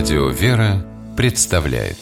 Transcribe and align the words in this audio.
Радио 0.00 0.30
«Вера» 0.30 0.82
представляет 1.14 1.98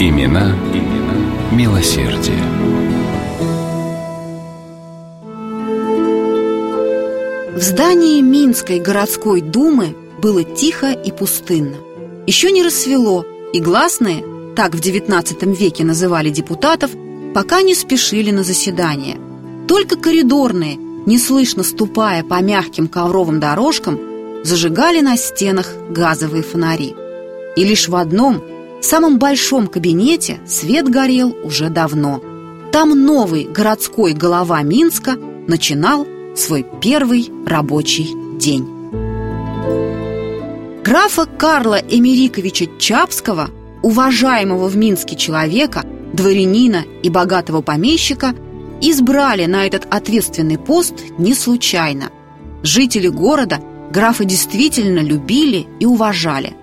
Имена, 0.00 0.56
имена 0.72 1.52
милосердие. 1.52 2.42
В 7.54 7.60
здании 7.60 8.22
Минской 8.22 8.80
городской 8.80 9.42
думы 9.42 9.94
было 10.22 10.42
тихо 10.42 10.92
и 10.92 11.12
пустынно. 11.12 11.76
Еще 12.26 12.50
не 12.50 12.62
рассвело, 12.62 13.26
и 13.52 13.60
гласные, 13.60 14.24
так 14.56 14.74
в 14.74 14.80
XIX 14.80 15.54
веке 15.54 15.84
называли 15.84 16.30
депутатов, 16.30 16.92
пока 17.34 17.60
не 17.60 17.74
спешили 17.74 18.30
на 18.30 18.42
заседание. 18.42 19.18
Только 19.68 19.96
коридорные, 19.96 20.87
неслышно 21.08 21.64
ступая 21.64 22.22
по 22.22 22.40
мягким 22.40 22.86
ковровым 22.86 23.40
дорожкам, 23.40 23.98
зажигали 24.44 25.00
на 25.00 25.16
стенах 25.16 25.72
газовые 25.88 26.42
фонари. 26.42 26.94
И 27.56 27.64
лишь 27.64 27.88
в 27.88 27.96
одном, 27.96 28.42
самом 28.82 29.18
большом 29.18 29.66
кабинете 29.66 30.38
свет 30.46 30.88
горел 30.88 31.34
уже 31.42 31.70
давно. 31.70 32.22
Там 32.70 32.90
новый 32.90 33.44
городской 33.44 34.12
голова 34.12 34.62
Минска 34.62 35.16
начинал 35.48 36.06
свой 36.36 36.64
первый 36.80 37.30
рабочий 37.46 38.14
день. 38.38 38.68
Графа 40.84 41.26
Карла 41.26 41.76
Эмериковича 41.76 42.66
Чапского, 42.78 43.50
уважаемого 43.82 44.68
в 44.68 44.76
Минске 44.76 45.16
человека, 45.16 45.84
дворянина 46.12 46.84
и 47.02 47.08
богатого 47.08 47.62
помещика, 47.62 48.34
избрали 48.80 49.46
на 49.46 49.66
этот 49.66 49.86
ответственный 49.90 50.58
пост 50.58 50.94
не 51.18 51.34
случайно. 51.34 52.10
Жители 52.62 53.08
города 53.08 53.60
графа 53.90 54.24
действительно 54.24 55.00
любили 55.00 55.66
и 55.80 55.86
уважали. 55.86 56.54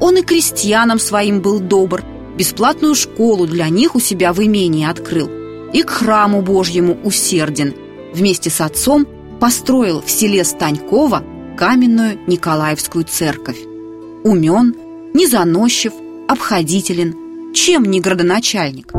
Он 0.00 0.16
и 0.16 0.22
крестьянам 0.22 0.98
своим 0.98 1.40
был 1.40 1.60
добр, 1.60 2.02
бесплатную 2.36 2.94
школу 2.94 3.46
для 3.46 3.68
них 3.68 3.94
у 3.94 4.00
себя 4.00 4.32
в 4.32 4.42
имении 4.42 4.88
открыл, 4.88 5.30
и 5.72 5.82
к 5.82 5.90
храму 5.90 6.42
Божьему 6.42 6.96
усерден– 7.04 7.74
вместе 8.12 8.50
с 8.50 8.60
отцом 8.60 9.06
построил 9.40 10.02
в 10.02 10.10
селе 10.10 10.44
Станькова 10.44 11.24
каменную 11.56 12.18
Николаевскую 12.26 13.04
церковь. 13.04 13.58
Умен, 14.24 14.74
незаносчив, 15.14 15.92
обходителен, 16.28 17.52
чем 17.54 17.84
не 17.84 18.00
градоначальник. 18.00 18.92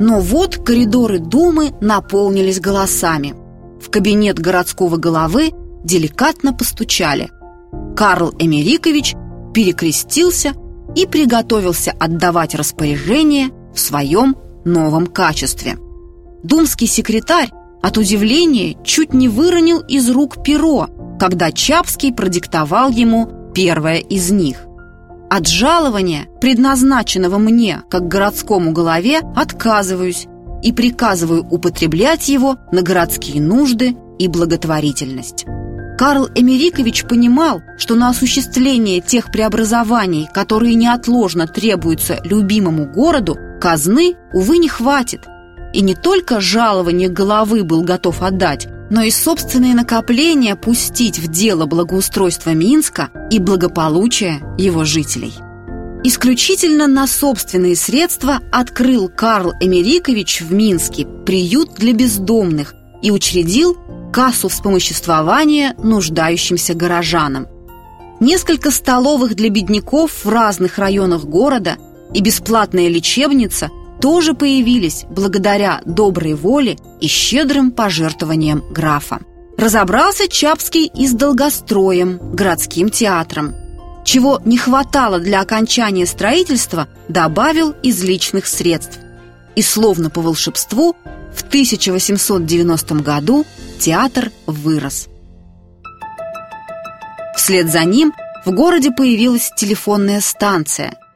Но 0.00 0.20
вот 0.20 0.56
коридоры 0.56 1.18
Думы 1.18 1.72
наполнились 1.80 2.60
голосами. 2.60 3.34
В 3.80 3.90
кабинет 3.90 4.38
городского 4.38 4.96
головы 4.96 5.52
деликатно 5.84 6.52
постучали. 6.52 7.30
Карл 7.96 8.32
Эмерикович 8.38 9.14
перекрестился 9.54 10.54
и 10.94 11.06
приготовился 11.06 11.92
отдавать 11.98 12.54
распоряжение 12.54 13.50
в 13.74 13.80
своем 13.80 14.36
новом 14.64 15.06
качестве– 15.06 15.78
Думский 16.42 16.86
секретарь 16.86 17.50
от 17.82 17.98
удивления 17.98 18.76
чуть 18.84 19.12
не 19.12 19.28
выронил 19.28 19.80
из 19.80 20.08
рук 20.08 20.42
перо, 20.44 20.88
когда 21.18 21.50
Чапский 21.50 22.12
продиктовал 22.12 22.90
ему 22.90 23.28
первое 23.54 23.98
из 23.98 24.30
них. 24.30 24.67
От 25.30 25.46
жалования, 25.46 26.26
предназначенного 26.40 27.38
мне, 27.38 27.82
как 27.90 28.08
городскому 28.08 28.72
голове, 28.72 29.20
отказываюсь 29.36 30.26
и 30.62 30.72
приказываю 30.72 31.46
употреблять 31.46 32.28
его 32.28 32.56
на 32.72 32.82
городские 32.82 33.42
нужды 33.42 33.96
и 34.18 34.28
благотворительность. 34.28 35.44
Карл 35.98 36.28
Эмерикович 36.34 37.04
понимал, 37.04 37.60
что 37.76 37.94
на 37.94 38.08
осуществление 38.08 39.00
тех 39.00 39.32
преобразований, 39.32 40.28
которые 40.32 40.74
неотложно 40.74 41.46
требуются 41.46 42.20
любимому 42.24 42.86
городу, 42.86 43.36
казны, 43.60 44.14
увы, 44.32 44.58
не 44.58 44.68
хватит– 44.68 45.26
и 45.72 45.80
не 45.80 45.94
только 45.94 46.40
жалование 46.40 47.08
головы 47.08 47.64
был 47.64 47.82
готов 47.82 48.22
отдать, 48.22 48.68
но 48.90 49.02
и 49.02 49.10
собственные 49.10 49.74
накопления 49.74 50.56
пустить 50.56 51.18
в 51.18 51.28
дело 51.28 51.66
благоустройства 51.66 52.50
Минска 52.50 53.10
и 53.30 53.38
благополучия 53.38 54.40
его 54.56 54.84
жителей. 54.84 55.34
Исключительно 56.04 56.86
на 56.86 57.06
собственные 57.06 57.74
средства 57.74 58.40
открыл 58.52 59.08
Карл 59.08 59.52
Эмерикович 59.60 60.42
в 60.42 60.52
Минске 60.52 61.06
приют 61.26 61.74
для 61.74 61.92
бездомных 61.92 62.74
и 63.02 63.10
учредил 63.10 63.76
кассу 64.12 64.48
вспомоществования 64.48 65.74
нуждающимся 65.82 66.74
горожанам. 66.74 67.46
Несколько 68.20 68.70
столовых 68.70 69.34
для 69.34 69.50
бедняков 69.50 70.24
в 70.24 70.28
разных 70.28 70.78
районах 70.78 71.24
города 71.24 71.76
и 72.14 72.20
бесплатная 72.20 72.88
лечебница 72.88 73.68
тоже 74.00 74.34
появились 74.34 75.04
благодаря 75.10 75.80
доброй 75.84 76.34
воле 76.34 76.76
и 77.00 77.06
щедрым 77.06 77.70
пожертвованиям 77.70 78.62
графа. 78.70 79.20
Разобрался 79.56 80.28
Чапский 80.28 80.86
и 80.86 81.06
с 81.06 81.12
долгостроем, 81.12 82.18
городским 82.32 82.90
театром. 82.90 83.54
Чего 84.04 84.40
не 84.44 84.56
хватало 84.56 85.18
для 85.18 85.40
окончания 85.40 86.06
строительства, 86.06 86.88
добавил 87.08 87.72
из 87.82 88.02
личных 88.02 88.46
средств. 88.46 88.98
И 89.56 89.62
словно 89.62 90.10
по 90.10 90.20
волшебству, 90.20 90.94
в 91.34 91.42
1890 91.42 92.94
году 92.96 93.44
театр 93.80 94.30
вырос. 94.46 95.08
Вслед 97.36 97.70
за 97.70 97.84
ним 97.84 98.12
в 98.44 98.52
городе 98.52 98.90
появилась 98.92 99.52
телефонная 99.56 100.20
станция– 100.20 100.94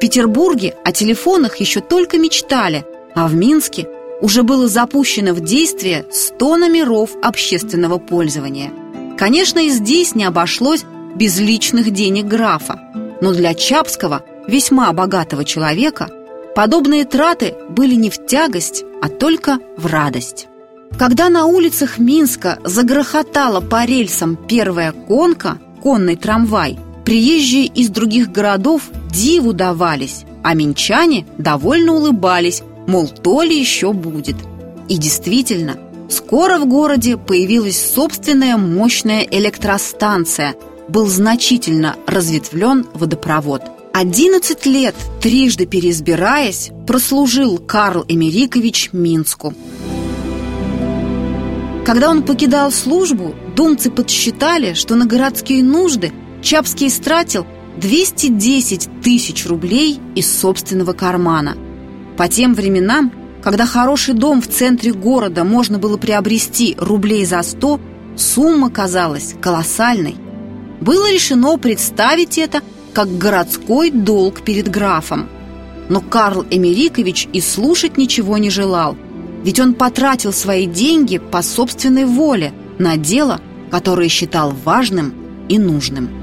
Петербурге 0.00 0.74
о 0.82 0.92
телефонах 0.92 1.58
еще 1.58 1.80
только 1.80 2.16
мечтали, 2.18 2.86
а 3.14 3.28
в 3.28 3.34
Минске 3.34 3.86
уже 4.22 4.42
было 4.42 4.66
запущено 4.66 5.34
в 5.34 5.40
действие 5.40 6.06
100 6.10 6.56
номеров 6.56 7.10
общественного 7.22 7.98
пользования. 7.98 8.72
Конечно, 9.18 9.58
и 9.58 9.68
здесь 9.68 10.14
не 10.14 10.24
обошлось 10.24 10.84
без 11.14 11.38
личных 11.38 11.90
денег 11.90 12.24
графа, 12.24 12.80
но 13.20 13.34
для 13.34 13.52
Чапского, 13.52 14.24
весьма 14.48 14.90
богатого 14.94 15.44
человека, 15.44 16.08
подобные 16.54 17.04
траты 17.04 17.54
были 17.68 17.94
не 17.94 18.08
в 18.08 18.26
тягость, 18.26 18.84
а 19.02 19.10
только 19.10 19.58
в 19.76 19.84
радость. 19.84 20.46
Когда 20.98 21.28
на 21.28 21.44
улицах 21.44 21.98
Минска 21.98 22.58
загрохотала 22.64 23.60
по 23.60 23.84
рельсам 23.84 24.36
первая 24.36 24.92
конка, 24.92 25.58
конный 25.82 26.16
трамвай– 26.16 26.78
Приезжие 27.10 27.66
из 27.66 27.88
других 27.88 28.30
городов 28.30 28.82
диву 29.12 29.52
давались, 29.52 30.22
а 30.44 30.54
минчане 30.54 31.26
довольно 31.38 31.94
улыбались, 31.94 32.62
мол, 32.86 33.08
то 33.08 33.42
ли 33.42 33.58
еще 33.58 33.92
будет. 33.92 34.36
И 34.88 34.96
действительно, 34.96 35.76
скоро 36.08 36.60
в 36.60 36.68
городе 36.68 37.16
появилась 37.16 37.84
собственная 37.94 38.56
мощная 38.56 39.26
электростанция, 39.28 40.54
был 40.86 41.06
значительно 41.06 41.96
разветвлен 42.06 42.86
водопровод. 42.94 43.62
11 43.92 44.66
лет, 44.66 44.94
трижды 45.20 45.66
переизбираясь, 45.66 46.70
прослужил 46.86 47.58
Карл 47.58 48.04
Эмерикович 48.06 48.90
Минску. 48.92 49.52
Когда 51.84 52.08
он 52.08 52.22
покидал 52.22 52.70
службу, 52.70 53.34
думцы 53.56 53.90
подсчитали, 53.90 54.74
что 54.74 54.94
на 54.94 55.06
городские 55.06 55.64
нужды– 55.64 56.12
Чапский 56.42 56.88
истратил 56.88 57.46
210 57.78 59.02
тысяч 59.02 59.46
рублей 59.46 60.00
из 60.14 60.40
собственного 60.40 60.92
кармана. 60.92 61.56
По 62.16 62.28
тем 62.28 62.54
временам, 62.54 63.12
когда 63.42 63.66
хороший 63.66 64.14
дом 64.14 64.42
в 64.42 64.48
центре 64.48 64.92
города 64.92 65.44
можно 65.44 65.78
было 65.78 65.96
приобрести 65.96 66.76
рублей 66.78 67.24
за 67.24 67.42
100, 67.42 67.80
сумма 68.16 68.70
казалась 68.70 69.34
колоссальной. 69.40 70.16
Было 70.80 71.10
решено 71.12 71.56
представить 71.56 72.38
это 72.38 72.62
как 72.92 73.18
городской 73.18 73.90
долг 73.90 74.42
перед 74.42 74.68
графом. 74.68 75.28
Но 75.88 76.00
Карл 76.00 76.44
Эмерикович 76.50 77.28
и 77.32 77.40
слушать 77.40 77.96
ничего 77.96 78.38
не 78.38 78.50
желал, 78.50 78.96
ведь 79.42 79.60
он 79.60 79.74
потратил 79.74 80.32
свои 80.32 80.66
деньги 80.66 81.18
по 81.18 81.42
собственной 81.42 82.04
воле 82.04 82.52
на 82.78 82.96
дело, 82.96 83.40
которое 83.70 84.08
считал 84.08 84.54
важным 84.64 85.14
и 85.48 85.58
нужным. 85.58 86.19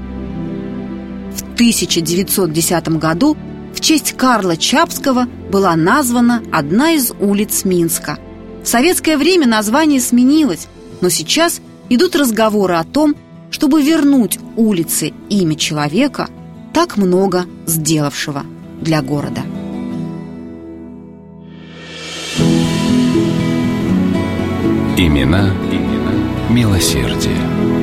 1910 1.40 2.88
году 2.98 3.36
в 3.74 3.80
честь 3.80 4.14
Карла 4.16 4.56
Чапского 4.56 5.26
была 5.50 5.76
названа 5.76 6.42
одна 6.52 6.92
из 6.92 7.12
улиц 7.20 7.64
Минска. 7.64 8.18
В 8.62 8.68
советское 8.68 9.16
время 9.16 9.46
название 9.46 10.00
сменилось, 10.00 10.68
но 11.00 11.08
сейчас 11.08 11.60
идут 11.88 12.16
разговоры 12.16 12.74
о 12.74 12.84
том, 12.84 13.14
чтобы 13.50 13.82
вернуть 13.82 14.38
улице 14.56 15.12
имя 15.28 15.54
человека, 15.54 16.28
так 16.74 16.96
много 16.96 17.46
сделавшего 17.66 18.44
для 18.80 19.00
города. 19.00 19.42
Имена, 24.96 25.54
имена 25.70 26.12
милосердие. 26.50 27.77